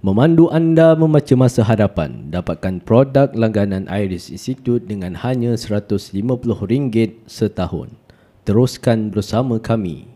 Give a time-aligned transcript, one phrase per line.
[0.00, 2.32] Memandu anda membaca masa hadapan.
[2.32, 7.92] Dapatkan produk langganan Iris Institute dengan hanya RM150 setahun.
[8.48, 10.08] Teruskan bersama kami.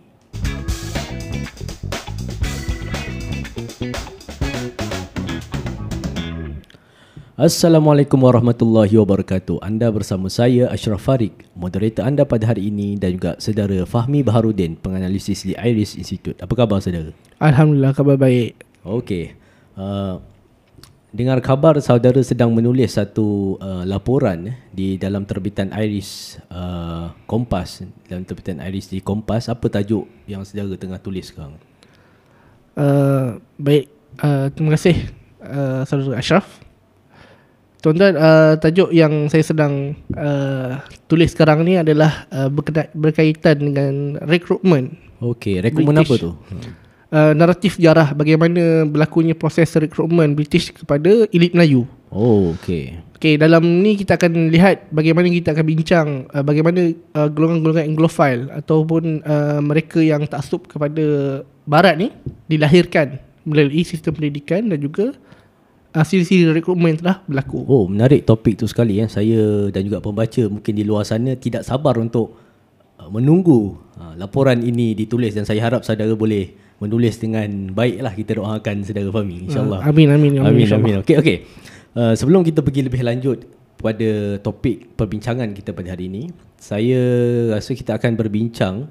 [7.37, 9.61] Assalamualaikum warahmatullahi wabarakatuh.
[9.61, 14.81] Anda bersama saya Ashraf Farid, moderator anda pada hari ini dan juga saudara Fahmi Baharudin,
[14.81, 16.41] penganalisis di Iris Institute.
[16.41, 17.13] Apa khabar saudara?
[17.37, 18.65] Alhamdulillah khabar baik.
[18.81, 19.44] Okey.
[19.75, 20.23] Uh,
[21.15, 27.87] dengar khabar saudara sedang menulis satu uh, laporan eh, di dalam terbitan Iris uh, Kompas,
[28.11, 29.47] dalam terbitan Iris di Kompas.
[29.47, 31.55] Apa tajuk yang saudara tengah tulis sekarang?
[32.75, 33.87] Uh, baik,
[34.19, 35.07] uh, terima kasih
[35.39, 36.47] uh, saudara Ashraf.
[37.79, 42.51] Tuan-tuan, uh, tajuk yang saya sedang uh, tulis sekarang ni adalah uh,
[42.97, 44.99] berkaitan dengan rekrutmen.
[45.23, 46.25] Okey, rekrutmen apa British.
[46.27, 46.33] tu?
[47.13, 51.87] Uh, naratif sejarah bagaimana berlakunya proses rekrutmen British kepada elit Melayu.
[52.11, 52.99] Oh, okey.
[53.19, 58.51] Okey, dalam ni kita akan lihat bagaimana kita akan bincang uh, bagaimana uh, golongan-golongan Anglophile
[58.51, 61.05] ataupun uh, mereka yang taksub kepada
[61.65, 62.09] barat ni
[62.51, 65.17] dilahirkan melalui sistem pendidikan dan juga
[65.95, 67.63] uh, siri-siri rekrutmen telah berlaku.
[67.65, 69.07] Oh, menarik topik tu sekali ya.
[69.07, 72.35] Saya dan juga pembaca mungkin di luar sana tidak sabar untuk
[72.99, 78.13] uh, menunggu uh, laporan ini ditulis dan saya harap saudara boleh menulis dengan baik lah
[78.13, 79.81] kita doakan saudara Fahmi insyaallah.
[79.83, 80.49] Uh, amin amin amin.
[80.51, 80.95] Amin amin.
[81.07, 81.37] Okey okey.
[81.95, 83.47] Uh, sebelum kita pergi lebih lanjut
[83.79, 87.01] pada topik perbincangan kita pada hari ini, saya
[87.55, 88.89] rasa kita akan berbincang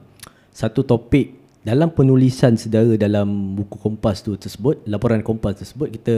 [0.54, 6.16] satu topik dalam penulisan saudara dalam buku Kompas tu tersebut, laporan Kompas tersebut kita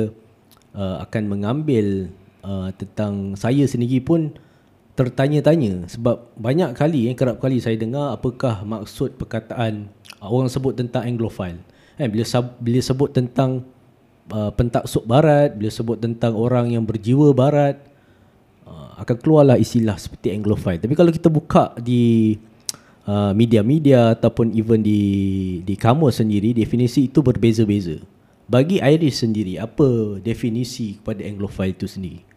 [0.75, 2.09] uh, akan mengambil
[2.43, 4.33] uh, tentang saya sendiri pun
[4.95, 5.91] tertanya-tanya.
[5.91, 9.91] Sebab banyak kali yang kerap kali saya dengar apakah maksud perkataan
[10.23, 11.59] uh, orang sebut tentang anglophile.
[11.99, 12.25] Kan bila
[12.59, 13.63] bila sebut tentang
[14.31, 17.79] uh, pentaksub barat bila sebut tentang orang yang berjiwa barat
[18.63, 20.79] uh, akan keluarlah istilah seperti anglophile.
[20.79, 22.35] Tapi kalau kita buka di
[23.03, 25.01] uh, media-media ataupun even di
[25.67, 27.99] di kamus sendiri definisi itu berbeza-beza.
[28.45, 32.34] Bagi Iris sendiri apa definisi kepada anglophile itu sendiri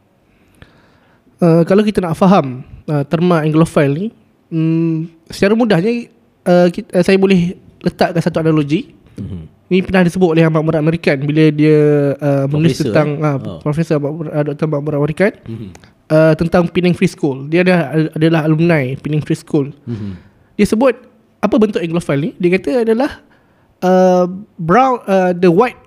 [1.39, 4.07] Uh, kalau kita nak faham uh, terma Anglophile ni,
[4.51, 6.11] um, secara mudahnya
[6.43, 8.91] uh, kita, uh, saya boleh letakkan satu analogi.
[9.15, 9.43] mm-hmm.
[9.69, 11.79] Ini pernah disebut oleh Ahmad Murad Amerikan bila dia
[12.17, 13.29] uh, menulis Profesor, tentang eh?
[13.29, 13.59] uh, Oh.
[13.61, 14.65] Profesor Ahmad uh, Dr.
[14.67, 15.71] Ahmad Murad Amerikan Mm-hmm.
[16.09, 17.47] uh, tentang Penang Free School.
[17.47, 17.83] Dia adalah,
[18.17, 19.71] adalah alumni Penang Free School.
[19.85, 20.13] Mm-hmm.
[20.59, 20.97] Dia sebut
[21.39, 22.31] apa bentuk Anglophile ni?
[22.41, 23.11] Dia kata adalah
[23.85, 24.27] uh,
[24.59, 25.79] brown uh, the white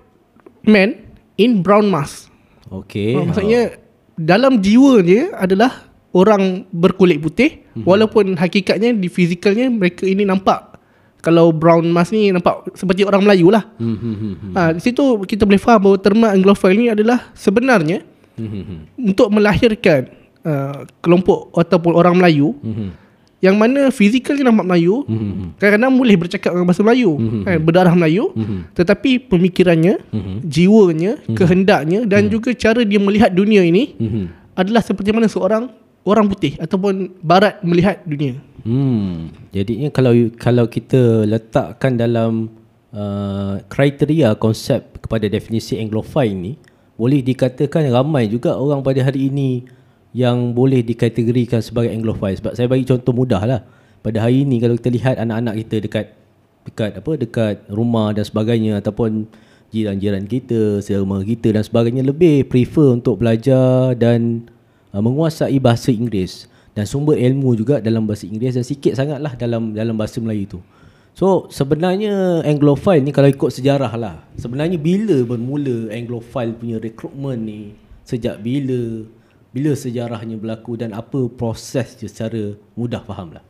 [0.64, 0.96] man
[1.36, 2.30] in brown mask.
[2.72, 3.18] Okey.
[3.20, 3.81] Oh, maksudnya
[4.14, 7.88] dalam jiwa dia adalah orang berkulit putih Mhm.
[7.88, 10.76] walaupun hakikatnya di fizikalnya mereka ini nampak
[11.22, 13.62] kalau brown mask ni nampak seperti orang Melayu lah.
[13.78, 14.52] Hmm, hmm, hmm, hmm.
[14.52, 18.02] Ha, di situ kita boleh faham bahawa terma Anglophile ni adalah sebenarnya
[18.34, 18.80] Hmm, hmm, hmm.
[19.12, 20.08] untuk melahirkan
[20.42, 22.90] uh, kelompok ataupun orang Melayu Hmm, hmm.
[23.42, 25.48] Yang mana fizikalnya nampak Melayu Hmm, hmm, hmm.
[25.58, 27.40] kadang-kadang boleh bercakap dengan bahasa Melayu Mhm.
[27.42, 28.58] kan, berdarah Melayu Mhm.
[28.72, 30.34] tetapi pemikirannya Mhm.
[30.46, 34.24] jiwanya kehendaknya dan juga cara dia melihat dunia ini Mhm.
[34.54, 35.74] adalah seperti mana seorang
[36.06, 38.38] orang putih ataupun barat melihat dunia.
[38.62, 39.34] Hmm.
[39.50, 42.46] Jadinya kalau kalau kita letakkan dalam
[42.94, 46.52] uh, kriteria konsep kepada definisi anglophile ni,
[46.94, 49.64] boleh dikatakan ramai juga orang pada hari ini
[50.12, 52.36] yang boleh dikategorikan sebagai anglophile.
[52.36, 53.60] Sebab saya bagi contoh mudah lah.
[54.04, 56.06] Pada hari ini kalau kita lihat anak-anak kita dekat
[56.62, 59.26] dekat apa dekat rumah dan sebagainya ataupun
[59.72, 64.46] jiran-jiran kita, serumah kita dan sebagainya lebih prefer untuk belajar dan
[64.92, 66.46] uh, menguasai bahasa Inggeris.
[66.72, 70.60] Dan sumber ilmu juga dalam bahasa Inggeris dan sikit sangatlah dalam dalam bahasa Melayu tu.
[71.12, 74.24] So sebenarnya Anglophile ni kalau ikut sejarah lah.
[74.36, 77.62] Sebenarnya bila bermula Anglophile punya rekrutmen ni?
[78.04, 79.04] Sejak bila
[79.52, 83.44] Bila sejarahnya berlaku dan apa proses dia secara mudah faham lah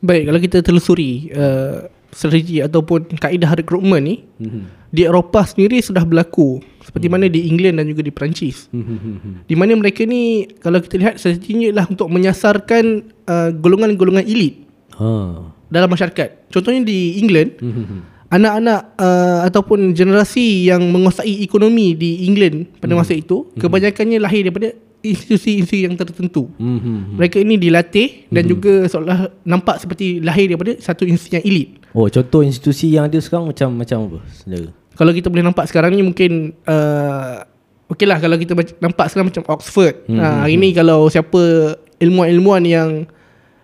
[0.00, 4.88] Baik, kalau kita telusuri uh, strategi ataupun kaedah rekrutmen ni Mhm.
[4.88, 8.66] di Eropah sendiri sudah berlaku seperti mana di England dan juga di Perancis.
[8.72, 9.44] Mhm.
[9.44, 12.84] Di mana mereka ni kalau kita lihat strateginya adalah untuk menyasarkan
[13.28, 14.64] uh, golongan-golongan elit
[14.96, 15.08] Ha.
[15.68, 16.48] dalam masyarakat.
[16.48, 18.19] Contohnya di England, Mhm.
[18.30, 24.70] Anak-anak uh, ataupun generasi yang menguasai ekonomi di England pada masa itu kebanyakannya lahir daripada
[25.02, 26.46] institusi-institusi yang tertentu.
[26.60, 27.18] Mhm.
[27.18, 31.68] Mereka ini dilatih dan juga seolah nampak seperti lahir daripada satu institusi yang elit.
[31.90, 34.70] Oh contoh institusi yang ada sekarang macam macam apa saudara?
[34.94, 37.42] Kalau kita boleh nampak sekarang ni mungkin uh,
[37.90, 40.06] Okey lah kalau kita nampak sekarang macam Oxford.
[40.06, 40.22] Hmm.
[40.22, 43.10] Ha, hari ni kalau siapa ilmuwan-ilmuwan yang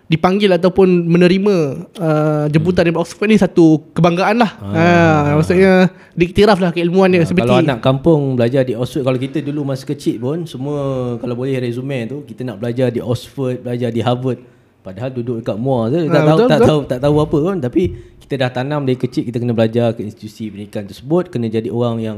[0.07, 1.55] dipanggil ataupun menerima
[1.99, 2.95] uh, jemputan hmm.
[2.95, 4.51] dari Oxford ni satu kebanggaan lah.
[4.63, 4.71] Ah.
[4.71, 7.27] Ha, maksudnya diiktiraf lah keilmuan dia.
[7.27, 11.35] Ha, kalau anak kampung belajar di Oxford, kalau kita dulu masa kecil pun semua kalau
[11.35, 14.39] boleh resume tu kita nak belajar di Oxford, belajar di Harvard.
[14.79, 17.81] Padahal duduk dekat Moore tu, ha, tak, tahu, tak tahu tak tahu apa pun tapi
[18.23, 21.99] kita dah tanam dari kecil kita kena belajar ke institusi pendidikan tersebut, kena jadi orang
[21.99, 22.17] yang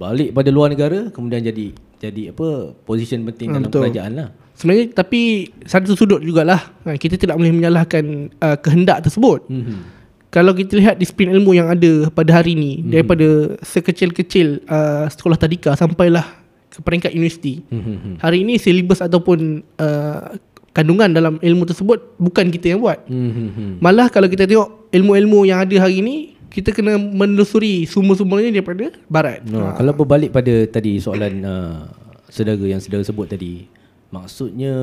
[0.00, 3.82] balik pada luar negara kemudian jadi jadi apa position penting ha, dalam betul.
[3.84, 4.28] kerajaan lah.
[4.58, 9.46] Sebenarnya tapi satu sudut jugalah ha, kita tidak boleh menyalahkan uh, kehendak tersebut.
[9.46, 9.78] Mm-hmm.
[10.34, 12.90] Kalau kita lihat disiplin ilmu yang ada pada hari ini mm-hmm.
[12.90, 13.28] daripada
[13.62, 16.26] sekecil-kecil uh, sekolah tadika sampailah
[16.74, 17.62] ke peringkat universiti.
[17.70, 18.18] Mm-hmm.
[18.18, 20.34] Hari ini silibus ataupun uh,
[20.74, 22.98] kandungan dalam ilmu tersebut bukan kita yang buat.
[23.06, 23.78] Mm-hmm.
[23.78, 29.38] Malah kalau kita tengok ilmu-ilmu yang ada hari ini kita kena menelusuri sumber-sumbernya daripada barat.
[29.46, 29.78] No, ha.
[29.78, 31.86] kalau berbalik pada tadi soalan uh,
[32.26, 33.77] saudara yang saudara sebut tadi
[34.08, 34.74] Maksudnya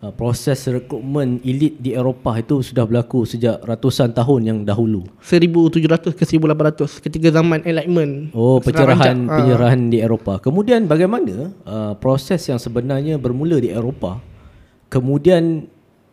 [0.00, 5.04] uh, proses rekrutmen elit di Eropah itu sudah berlaku sejak ratusan tahun yang dahulu.
[5.20, 8.32] 1700 ke 1800 ketika zaman Enlightenment.
[8.32, 9.34] Oh, pencerahan ha.
[9.40, 10.40] pencerahan di Eropah.
[10.40, 14.30] Kemudian bagaimana uh, proses yang sebenarnya bermula di Eropah
[14.90, 15.70] kemudian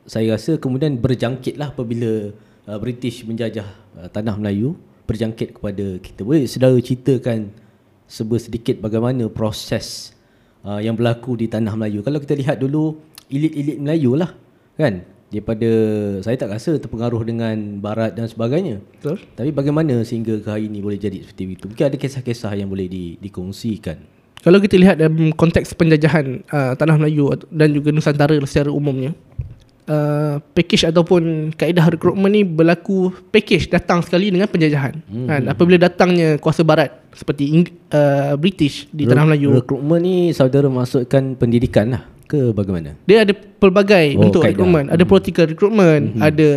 [0.08, 2.32] saya rasa kemudian berjangkitlah apabila
[2.70, 4.78] uh, British menjajah uh, tanah Melayu
[5.10, 6.22] berjangkit kepada kita.
[6.24, 7.52] Boleh saudara ceritakan
[8.08, 10.16] sedikit bagaimana proses
[10.64, 12.02] uh, yang berlaku di tanah Melayu.
[12.02, 14.32] Kalau kita lihat dulu elit-elit Melayu lah
[14.78, 15.70] kan daripada
[16.24, 18.80] saya tak rasa terpengaruh dengan barat dan sebagainya.
[18.98, 19.20] Betul.
[19.36, 21.66] Tapi bagaimana sehingga ke hari ini boleh jadi seperti itu?
[21.68, 24.00] Mungkin ada kisah-kisah yang boleh di, dikongsikan.
[24.38, 29.12] Kalau kita lihat dalam konteks penjajahan uh, tanah Melayu dan juga Nusantara secara umumnya,
[29.88, 35.00] uh, package ataupun kaedah rekrutmen ni berlaku package datang sekali dengan penjajahan.
[35.08, 35.28] Hmm.
[35.28, 35.42] Kan?
[35.50, 39.58] Apabila datangnya kuasa barat seperti uh, British di Re- Tanah Melayu.
[39.58, 42.94] Rekrutmen ni saudara masukkan pendidikan lah ke bagaimana?
[43.08, 44.92] Dia ada pelbagai oh, bentuk rekrutmen.
[44.92, 45.12] Ada hmm.
[45.12, 46.22] political recruitment, hmm.
[46.22, 46.48] ada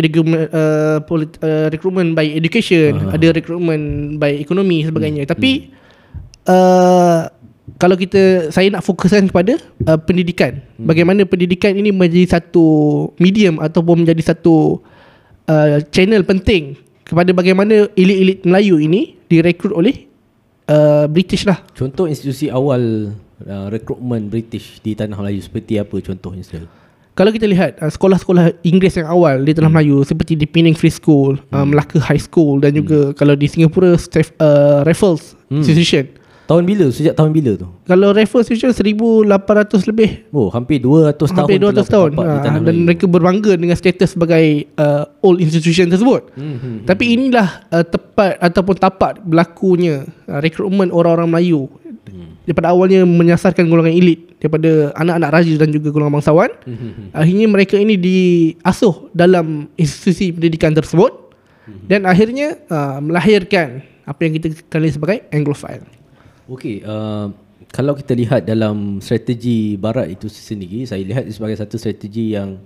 [0.00, 3.14] recruitment uh, polit, uh, recruitment by education, uh-huh.
[3.14, 5.28] ada recruitment by ekonomi sebagainya.
[5.28, 5.32] Hmm.
[5.36, 6.48] Tapi hmm.
[6.48, 7.22] uh,
[7.76, 10.64] kalau kita saya nak fokuskan kepada uh, pendidikan.
[10.80, 10.88] Hmm.
[10.88, 12.66] Bagaimana pendidikan ini menjadi satu
[13.20, 14.80] medium ataupun menjadi satu
[15.46, 20.06] uh, channel penting kepada bagaimana elit-elit Melayu ini direkrut oleh
[20.70, 21.60] uh, British lah.
[21.74, 23.14] Contoh institusi awal
[23.44, 26.66] uh, rekrutmen British di tanah Melayu seperti apa contohnya Sel?
[27.18, 29.76] Kalau kita lihat uh, sekolah-sekolah Inggeris yang awal di tanah hmm.
[29.76, 31.56] Melayu seperti di Penang Free School, uh, hmm.
[31.58, 33.14] uh, Melaka High School dan juga hmm.
[33.18, 35.60] kalau di Singapura uh, Raffles hmm.
[35.60, 36.06] Institution.
[36.50, 36.90] Tahun bila?
[36.90, 37.70] Sejak tahun bila tu?
[37.86, 39.22] Kalau Raffles Fusion 1800
[39.86, 40.26] lebih.
[40.34, 41.46] Oh, hampir 200 tahun.
[41.46, 42.10] Hampir 200 tahun.
[42.18, 46.34] Ha, dan mereka berbangga dengan status sebagai uh, old institution tersebut.
[46.34, 46.78] Hmm, hmm, hmm.
[46.90, 51.70] Tapi inilah uh, tepat ataupun tapak berlakunya uh, rekrutmen orang-orang Melayu.
[52.10, 52.34] Hmm.
[52.42, 56.50] Daripada awalnya menyasarkan golongan elit daripada anak-anak raja dan juga golongan bangsawan.
[56.66, 57.08] Hmm, hmm, hmm.
[57.14, 61.14] Akhirnya mereka ini diasuh dalam institusi pendidikan tersebut.
[61.70, 61.86] Hmm.
[61.86, 65.99] Dan akhirnya uh, melahirkan apa yang kita kenali sebagai Anglophile.
[66.50, 67.30] Okey, uh,
[67.70, 72.58] kalau kita lihat dalam strategi barat itu sendiri, saya lihat sebagai satu strategi yang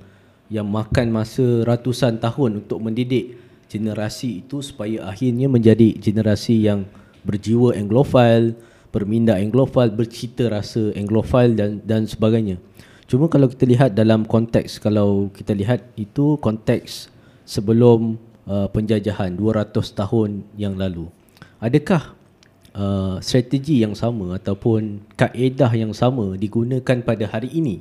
[0.48, 3.36] yang makan masa ratusan tahun untuk mendidik
[3.69, 6.88] generasi itu supaya akhirnya menjadi generasi yang
[7.28, 8.56] berjiwa anglophile,
[8.88, 12.56] berminda anglophile, bercita rasa anglophile dan dan sebagainya.
[13.04, 17.12] Cuma kalau kita lihat dalam konteks kalau kita lihat itu konteks
[17.44, 18.16] sebelum
[18.48, 21.04] uh, penjajahan 200 tahun yang lalu.
[21.60, 22.24] Adakah
[22.75, 27.81] uh, strategi yang sama ataupun kaedah yang sama digunakan pada hari ini.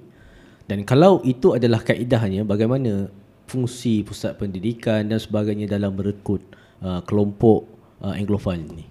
[0.64, 3.12] Dan kalau itu adalah kaedahnya bagaimana
[3.52, 6.42] fungsi pusat pendidikan dan sebagainya dalam merekrut
[6.80, 7.68] uh, kelompok
[8.00, 8.86] uh, anglophile ini?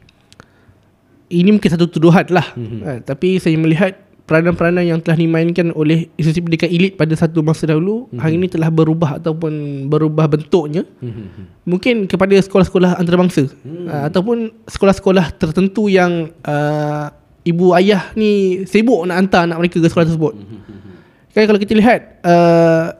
[1.32, 2.52] Ini mungkin satu tuduhan lah.
[2.52, 2.80] Mm-hmm.
[2.84, 3.96] uh, tapi saya melihat
[4.32, 8.16] peranan-peranan yang telah dimainkan oleh institusi pendidikan elit pada satu masa dahulu mm-hmm.
[8.24, 11.68] hari ini telah berubah ataupun berubah bentuknya mm-hmm.
[11.68, 13.92] mungkin kepada sekolah-sekolah antarabangsa mm-hmm.
[13.92, 17.12] uh, ataupun sekolah-sekolah tertentu yang uh,
[17.44, 20.96] ibu ayah ni sibuk nak hantar anak mereka ke sekolah tersebut mm-hmm.
[21.36, 22.96] kan kalau kita lihat uh,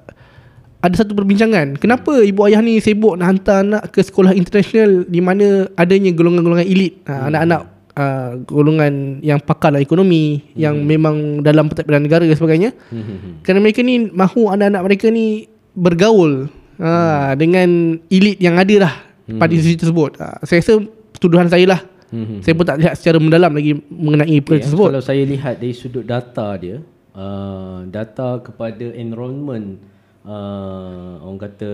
[0.85, 5.25] ada satu perbincangan kenapa ibu ayah ni sibuk nak hantar anak ke sekolah international di
[5.25, 10.57] mana adanya golongan-golongan elit uh, anak-anak uh, golongan yang pakar dalam ekonomi hmm.
[10.57, 13.45] yang memang dalam pentadbiran negara dan sebagainya hmm.
[13.45, 16.49] kerana mereka ni mahu anak-anak mereka ni bergaul
[16.81, 17.33] uh, hmm.
[17.37, 17.69] dengan
[18.09, 18.95] elit yang ada lah
[19.29, 19.41] hmm.
[19.41, 20.75] pada institusi tersebut uh, saya rasa
[21.21, 21.81] tuduhan saya lah
[22.13, 22.41] hmm.
[22.45, 25.75] saya pun tak lihat secara mendalam lagi mengenai perkara okay, tersebut kalau saya lihat dari
[25.77, 26.81] sudut data dia
[27.17, 29.81] uh, data kepada enrollment
[30.25, 31.71] uh, orang kata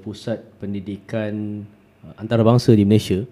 [0.00, 1.64] pusat pendidikan
[2.18, 3.22] antarabangsa di Malaysia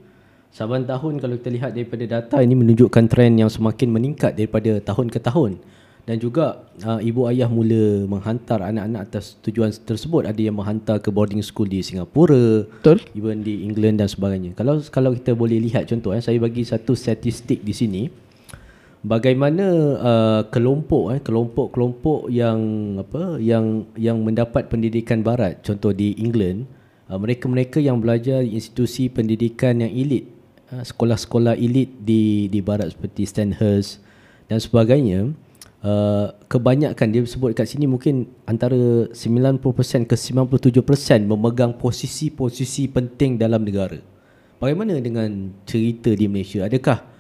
[0.51, 5.07] Saban tahun kalau kita lihat daripada data ini menunjukkan trend yang semakin meningkat daripada tahun
[5.07, 5.63] ke tahun.
[6.09, 10.27] dan juga uh, ibu ayah mula menghantar anak-anak atas tujuan tersebut.
[10.27, 12.99] Ada yang menghantar ke boarding school di Singapura Betul.
[13.15, 14.59] even di England dan sebagainya.
[14.59, 18.03] Kalau kalau kita boleh lihat contoh eh saya bagi satu statistik di sini.
[19.07, 19.65] Bagaimana
[20.03, 22.59] uh, kelompok eh kelompok-kelompok yang
[22.99, 25.63] apa yang yang mendapat pendidikan barat.
[25.63, 26.67] Contoh di England
[27.07, 30.40] uh, mereka-mereka yang belajar di institusi pendidikan yang elit
[30.75, 34.03] uh, sekolah-sekolah elit di di barat seperti Stanhurst
[34.51, 35.31] dan sebagainya
[35.83, 43.63] uh, kebanyakan dia sebut kat sini mungkin antara 90% ke 97% memegang posisi-posisi penting dalam
[43.67, 43.99] negara
[44.59, 47.11] bagaimana dengan cerita di Malaysia adakah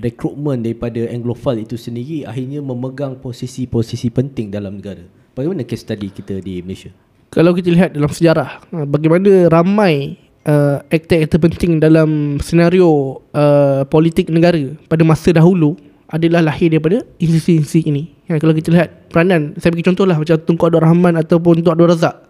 [0.00, 5.04] rekrutmen daripada Anglophile itu sendiri akhirnya memegang posisi-posisi penting dalam negara.
[5.36, 6.92] Bagaimana case study kita di Malaysia?
[7.32, 14.30] Kalau kita lihat dalam sejarah uh, bagaimana ramai uh, aktor-aktor penting dalam senario uh, politik
[14.30, 15.78] negara pada masa dahulu
[16.12, 18.02] adalah lahir daripada institusi-institusi ini.
[18.28, 21.72] Ya, kalau kita lihat peranan, saya bagi contoh lah macam Tunku Abdul Rahman ataupun Tunku
[21.72, 22.28] Abdul Razak.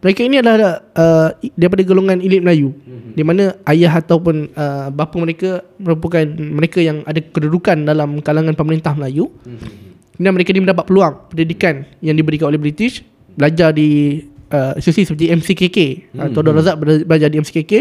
[0.00, 2.72] Mereka ini adalah uh, daripada golongan elit Melayu
[3.12, 8.96] di mana ayah ataupun uh, bapa mereka merupakan mereka yang ada kedudukan dalam kalangan pemerintah
[8.96, 9.28] Melayu.
[10.20, 13.00] Dan mereka ni mendapat peluang pendidikan yang diberikan oleh British
[13.36, 15.78] belajar di uh, institusi seperti MCKK
[16.20, 17.72] atau Abdul Razak bela- belajar di MCKK.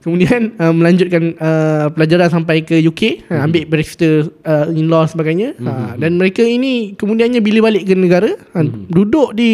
[0.00, 5.52] Kemudian uh, melanjutkan uh, pelajaran sampai ke UK, uh, ambil register uh, in law sebagainya.
[5.60, 9.50] Uh, dan mereka ini kemudiannya bila balik ke negara, uh, duduk di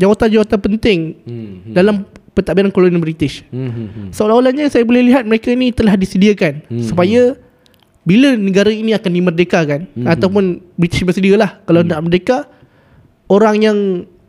[0.00, 1.76] jawatan-jawatan penting Hmm.
[1.76, 3.44] dalam pentadbiran kolonial British.
[3.48, 3.68] Hmm.
[3.68, 4.08] hmm, hmm.
[4.12, 6.80] Seolah-olahnya saya boleh lihat mereka ni telah disediakan Hmm.
[6.80, 7.36] supaya
[8.00, 10.08] bila negara ini akan dimerdekakan Hmm.
[10.08, 12.48] ataupun British bersedialah kalau nak merdeka
[13.28, 13.78] orang yang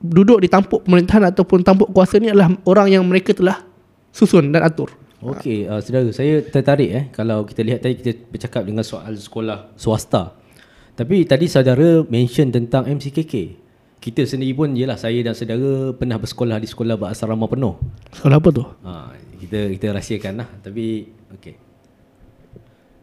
[0.01, 3.65] duduk di tampuk pemerintahan ataupun tampuk kuasa ni adalah orang yang mereka telah
[4.13, 4.93] susun dan atur.
[5.17, 9.73] Okey, uh, saudara, saya tertarik eh kalau kita lihat tadi kita bercakap dengan soal sekolah
[9.73, 10.37] swasta.
[10.93, 13.65] Tapi tadi saudara mention tentang MCKK.
[13.97, 17.81] Kita sendiri pun ialah saya dan saudara pernah bersekolah di sekolah berasrama penuh.
[18.13, 18.63] Sekolah apa tu?
[18.85, 18.91] Ha,
[19.41, 21.55] kita kita rahsiakan lah tapi okey.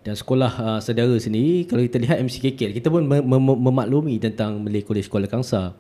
[0.07, 4.63] Dan sekolah uh, saudara sendiri kalau kita lihat MCKK kita pun mem- mem- memaklumi tentang
[4.63, 5.75] Malay College Kuala Kangsar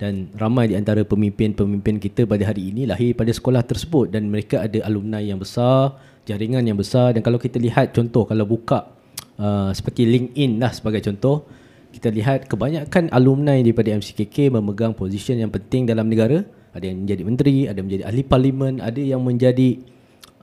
[0.00, 4.08] dan ramai di antara pemimpin-pemimpin kita pada hari ini lahir pada sekolah tersebut.
[4.08, 7.12] Dan mereka ada alumni yang besar, jaringan yang besar.
[7.12, 8.96] Dan kalau kita lihat contoh kalau buka
[9.36, 11.44] uh, seperti LinkedIn lah sebagai contoh
[11.92, 16.48] kita lihat kebanyakan alumni daripada MCKK memegang posisi yang penting dalam negara.
[16.72, 19.84] Ada yang menjadi menteri, ada yang menjadi ahli parlimen, ada yang menjadi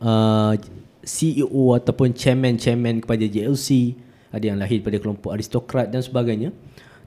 [0.03, 0.53] uh,
[1.01, 3.95] CEO ataupun chairman-chairman kepada JLC,
[4.29, 6.51] ada yang lahir daripada kelompok aristokrat dan sebagainya.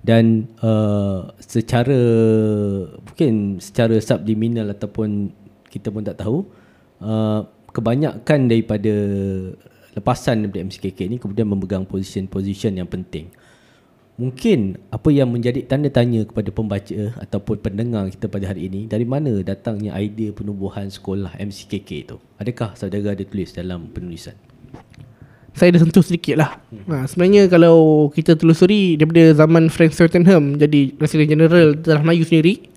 [0.01, 2.01] Dan uh, secara
[3.05, 5.29] mungkin secara subliminal ataupun
[5.69, 6.49] kita pun tak tahu
[7.05, 8.95] uh, kebanyakan daripada
[9.95, 13.29] lepasan daripada MCKK ni kemudian memegang position-position yang penting.
[14.21, 19.09] Mungkin apa yang menjadi tanda tanya kepada pembaca ataupun pendengar kita pada hari ini dari
[19.09, 22.17] mana datangnya idea penubuhan sekolah MCKK itu?
[22.37, 24.37] Adakah saudara ada tulis dalam penulisan?
[25.55, 30.95] Saya dah sentuh sedikit lah ha, Sebenarnya kalau kita telusuri Daripada zaman Frank Swettenham Jadi
[30.95, 32.71] Presiden Jeneral Tanah Melayu sendiri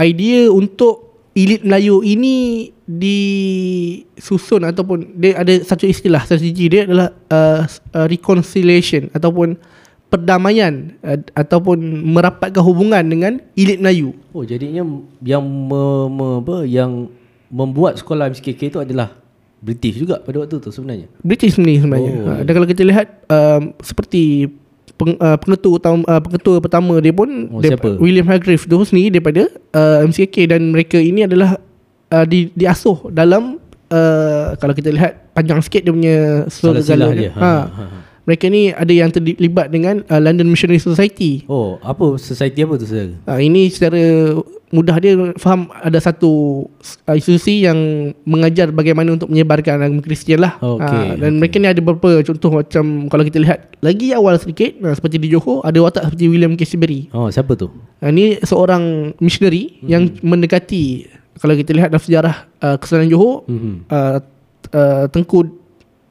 [0.00, 7.68] Idea untuk Elit Melayu ini Disusun Ataupun Dia ada satu istilah Strategi dia adalah uh,
[7.68, 9.60] uh, Reconciliation Ataupun
[10.08, 11.76] Perdamaian uh, Ataupun
[12.14, 14.16] Merapatkan hubungan dengan Elit Melayu.
[14.32, 14.86] Oh jadinya
[15.20, 17.10] yang me, me, apa yang
[17.50, 19.25] membuat sekolah MCKK itu adalah
[19.60, 21.08] British juga pada waktu tu sebenarnya.
[21.24, 22.12] British ni sebenarnya.
[22.22, 22.28] Oh.
[22.28, 24.52] Ha, dan kalau kita lihat um, seperti
[24.94, 27.96] peng, uh, pengetua utama uh, pengetua pertama dia pun Oh, dia, siapa?
[27.96, 31.56] William Hargrave tu sendiri daripada uh, MCK dan mereka ini adalah
[32.12, 33.58] uh, di diasuh dalam
[33.90, 36.16] uh, kalau kita lihat panjang sikit dia punya
[36.52, 37.32] segala dia.
[37.32, 37.52] Ha.
[37.66, 37.84] ha.
[38.26, 41.46] Mereka ni ada yang terlibat dengan uh, London Missionary Society.
[41.46, 43.14] Oh, apa society apa tu saudara?
[43.22, 44.02] Uh, ini secara
[44.66, 46.66] mudah dia faham ada satu
[47.06, 47.78] institusi yang
[48.26, 50.58] mengajar bagaimana untuk menyebarkan agama Kristian lah.
[50.58, 51.38] Okey, Ah, dan okey.
[51.38, 55.30] mereka ni ada beberapa contoh macam kalau kita lihat lagi awal sedikit uh, seperti di
[55.30, 57.06] Johor ada watak seperti William Caseyberry.
[57.14, 57.70] Oh, siapa tu?
[58.02, 59.86] Ini seorang missionary hmm.
[59.86, 61.06] yang mendekati
[61.38, 63.86] kalau kita lihat dalam sejarah uh, kesultanan Johor Hmm.
[63.86, 64.18] uh,
[64.74, 65.46] uh, Tengku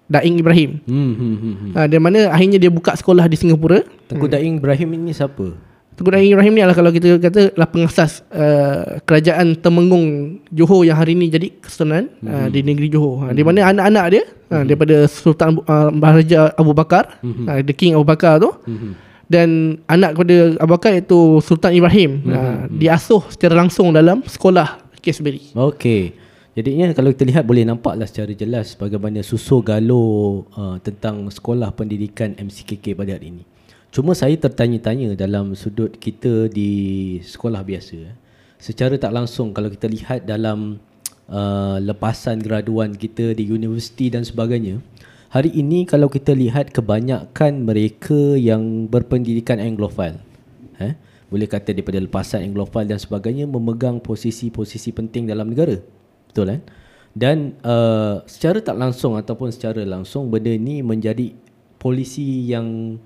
[0.05, 0.79] Daing Ibrahim.
[0.85, 1.71] Hmm, hmm, hmm, hmm.
[1.73, 3.81] Uh, di mana akhirnya dia buka sekolah di Singapura.
[4.05, 5.57] Tengku Daing Ibrahim ini siapa?
[5.95, 10.99] Tengku Daing Ibrahim ni adalah kalau kita kata adalah pengasas uh, kerajaan Temenggung Johor yang
[10.99, 12.27] hari ini jadi kesultanan hmm.
[12.27, 13.31] uh, di negeri Johor.
[13.31, 17.47] Uh, di mana anak-anak dia uh, daripada Sultan uh, Maharaja Abu Bakar, hmm.
[17.47, 18.97] uh, the King Abu Bakar tu Hmm.
[19.31, 22.31] dan anak kepada Abu Bakar iaitu Sultan Ibrahim hmm.
[22.35, 25.55] uh, diasuh secara langsung dalam sekolah Casbury.
[25.55, 26.17] Okey.
[26.55, 32.31] Jadinya kalau kita lihat boleh nampaklah secara jelas bagaimana susu galuh uh, tentang sekolah pendidikan
[32.35, 33.43] MCKK pada hari ini.
[33.95, 37.95] Cuma saya tertanya-tanya dalam sudut kita di sekolah biasa.
[37.95, 38.15] eh.
[38.59, 40.83] Secara tak langsung kalau kita lihat dalam
[41.31, 44.83] uh, lepasan graduan kita di universiti dan sebagainya.
[45.31, 50.19] Hari ini kalau kita lihat kebanyakan mereka yang berpendidikan Anglophile.
[50.83, 50.99] Eh,
[51.31, 55.79] boleh kata daripada lepasan Anglophile dan sebagainya memegang posisi-posisi penting dalam negara.
[56.27, 56.61] Betul kan?
[57.15, 61.31] Dan uh, secara tak langsung ataupun secara langsung benda ni menjadi
[61.79, 62.99] polisi yang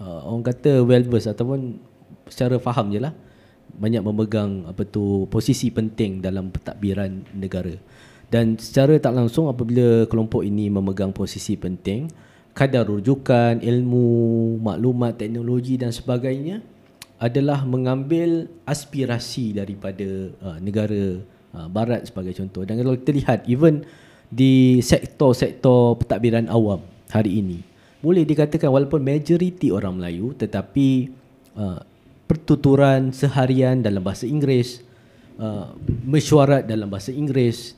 [0.00, 1.80] uh, orang kata well versed ataupun
[2.26, 3.14] secara faham je lah
[3.76, 7.74] banyak memegang apa tu posisi penting dalam pentadbiran negara.
[8.26, 12.10] Dan secara tak langsung apabila kelompok ini memegang posisi penting,
[12.56, 16.64] kadar rujukan, ilmu, maklumat, teknologi dan sebagainya
[17.20, 21.20] adalah mengambil aspirasi daripada uh, negara
[21.54, 22.66] uh, barat sebagai contoh.
[22.66, 23.86] Dan kalau kita lihat even
[24.26, 26.82] di sektor-sektor pentadbiran awam
[27.14, 27.75] hari ini
[28.06, 31.10] boleh dikatakan walaupun majoriti orang Melayu tetapi
[31.58, 31.82] uh,
[32.30, 34.86] pertuturan seharian dalam bahasa Inggeris,
[35.42, 35.74] uh,
[36.06, 37.74] mesyuarat dalam bahasa Inggeris,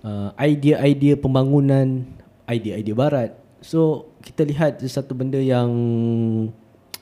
[0.00, 2.08] uh, idea-idea pembangunan,
[2.48, 3.30] idea-idea barat.
[3.60, 5.68] So kita lihat satu benda yang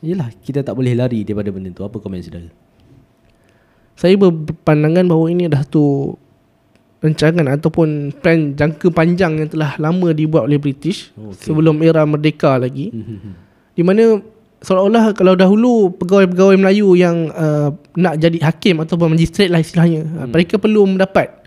[0.04, 2.52] Yelah kita tak boleh lari daripada benda tu Apa komen saudara?
[3.96, 6.20] Saya berpandangan bahawa ini adalah satu
[7.04, 11.52] rancangan ataupun plan jangka panjang yang telah lama dibuat oleh British okay.
[11.52, 12.88] sebelum era merdeka lagi.
[13.76, 14.24] di mana
[14.64, 20.32] seolah-olah kalau dahulu pegawai-pegawai Melayu yang uh, nak jadi hakim ataupun magistrate lah istilahnya, hmm.
[20.32, 21.44] mereka perlu mendapat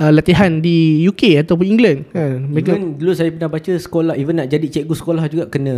[0.00, 2.48] uh, latihan di UK ataupun England kan.
[2.48, 5.76] Mereka even dulu saya pernah baca sekolah even nak jadi cikgu sekolah juga kena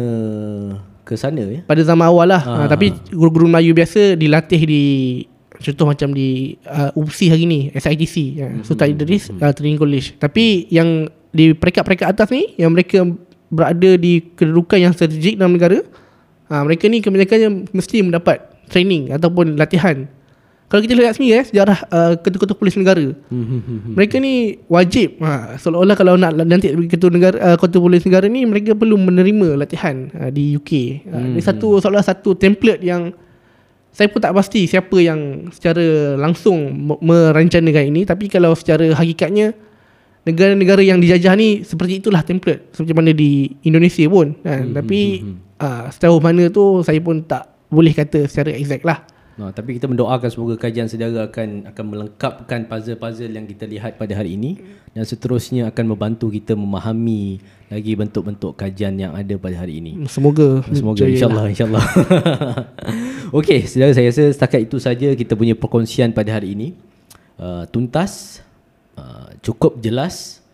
[1.02, 1.60] ke sana ya.
[1.66, 2.42] Pada zaman awal lah.
[2.46, 2.52] Ha.
[2.64, 4.84] Ha, tapi guru-guru Melayu biasa dilatih di
[5.62, 8.64] contoh macam di uh, UPSI hari ni, SITC, ya, mm-hmm.
[8.66, 9.42] Sultan Idris mm-hmm.
[9.42, 10.06] uh, Training College.
[10.18, 13.06] Tapi yang di peringkat-peringkat atas ni yang mereka
[13.52, 15.80] berada di kedudukan yang strategik dalam negara,
[16.50, 18.38] uh, mereka ni kebanyakannya mesti mendapat
[18.68, 20.08] training ataupun latihan
[20.72, 23.12] kalau kita lihat sini eh sejarah uh, ketua-ketua polis negara.
[23.92, 28.48] mereka ni wajib ha, seolah-olah kalau nak nanti ketua negara uh, ketua polis negara ni
[28.48, 31.04] mereka perlu menerima latihan uh, di UK.
[31.12, 33.12] Uh, ini satu seolah satu template yang
[33.92, 36.72] saya pun tak pasti siapa yang secara langsung
[37.04, 38.08] merancangkan ini.
[38.08, 39.52] Tapi kalau secara hakikatnya
[40.24, 42.72] negara-negara yang dijajah ni seperti itulah template.
[42.72, 44.72] Seperti mana di Indonesia pun kan.
[44.72, 45.20] tapi
[45.60, 49.04] uh, setahu mana tu saya pun tak boleh kata secara exact lah.
[49.32, 54.12] No, tapi kita mendoakan semoga kajian saudara akan akan melengkapkan puzzle-puzzle yang kita lihat pada
[54.12, 54.60] hari ini.
[54.92, 57.40] Dan seterusnya akan membantu kita memahami
[57.72, 60.04] lagi bentuk-bentuk kajian yang ada pada hari ini.
[60.04, 61.84] Semoga semoga insyaallah insyaallah.
[63.40, 66.76] Okey, saudara saya rasa setakat itu saja kita punya perkongsian pada hari ini.
[67.40, 68.44] Uh, tuntas,
[69.00, 70.44] uh, cukup jelas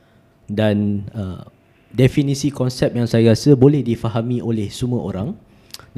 [0.47, 1.43] dan uh,
[1.91, 5.35] definisi konsep yang saya rasa boleh difahami oleh semua orang.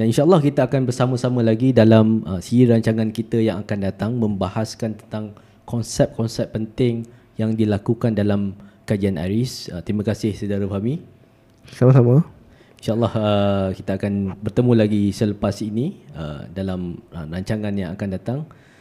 [0.01, 4.97] Dan insyaAllah kita akan bersama-sama lagi dalam uh, siri rancangan kita yang akan datang membahaskan
[4.97, 5.37] tentang
[5.69, 7.05] konsep-konsep penting
[7.37, 8.57] yang dilakukan dalam
[8.89, 9.69] kajian Aris.
[9.69, 11.10] Uh, terima kasih saudara Fahmi.
[11.69, 12.25] Sama-sama.
[12.81, 18.39] InsyaAllah uh, kita akan bertemu lagi selepas ini uh, dalam uh, rancangan yang akan datang.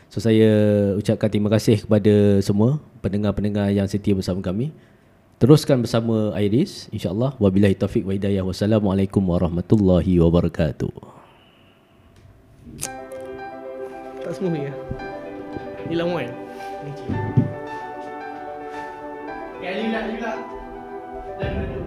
[0.09, 0.49] So saya
[0.97, 4.73] ucapkan terima kasih kepada semua pendengar-pendengar yang setia bersama kami.
[5.41, 7.37] Teruskan bersama Iris insya-Allah.
[7.37, 8.45] Wabillahi taufik wa hidayah.
[8.45, 10.93] Wassalamualaikum warahmatullahi wabarakatuh.
[14.25, 14.73] Tak semua ya.
[15.89, 16.33] Ni lama kan?
[19.61, 20.33] Ya, ni nak juga.
[21.41, 21.80] Dan